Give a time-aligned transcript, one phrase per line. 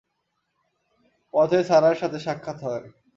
[1.33, 2.85] পথে সারাহর সাথে সাক্ষাৎ হয়।